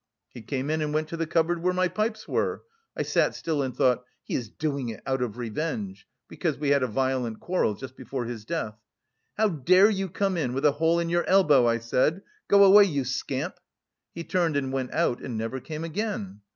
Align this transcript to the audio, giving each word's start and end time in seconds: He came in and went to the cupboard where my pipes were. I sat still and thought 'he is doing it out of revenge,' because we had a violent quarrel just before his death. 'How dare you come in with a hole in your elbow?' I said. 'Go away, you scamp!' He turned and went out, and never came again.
He 0.33 0.41
came 0.41 0.71
in 0.71 0.81
and 0.81 0.95
went 0.95 1.09
to 1.09 1.15
the 1.17 1.27
cupboard 1.27 1.61
where 1.61 1.75
my 1.75 1.87
pipes 1.87 2.27
were. 2.27 2.63
I 2.97 3.03
sat 3.03 3.35
still 3.35 3.61
and 3.61 3.77
thought 3.77 4.03
'he 4.23 4.33
is 4.33 4.49
doing 4.49 4.89
it 4.89 5.03
out 5.05 5.21
of 5.21 5.37
revenge,' 5.37 6.07
because 6.27 6.57
we 6.57 6.69
had 6.69 6.81
a 6.81 6.87
violent 6.87 7.39
quarrel 7.39 7.75
just 7.75 7.95
before 7.95 8.25
his 8.25 8.43
death. 8.43 8.79
'How 9.37 9.49
dare 9.49 9.91
you 9.91 10.09
come 10.09 10.37
in 10.37 10.53
with 10.53 10.65
a 10.65 10.71
hole 10.71 10.97
in 10.97 11.09
your 11.11 11.23
elbow?' 11.25 11.67
I 11.67 11.77
said. 11.77 12.23
'Go 12.47 12.63
away, 12.63 12.85
you 12.85 13.05
scamp!' 13.05 13.59
He 14.11 14.23
turned 14.23 14.57
and 14.57 14.73
went 14.73 14.91
out, 14.91 15.21
and 15.21 15.37
never 15.37 15.59
came 15.59 15.83
again. 15.83 16.41